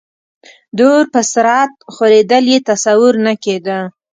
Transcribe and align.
د 0.77 0.79
اور 0.93 1.05
په 1.13 1.21
سرعت 1.31 1.73
خورېدل 1.93 2.45
یې 2.53 2.59
تصور 2.69 3.13
نه 3.25 3.33
کېده. 3.43 3.79